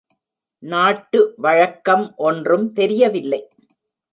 நாட்டு 0.63 1.33
வழக்கம் 1.37 2.13
ஒன்றும் 2.15 2.67
தெரியவில்லை. 2.73 3.41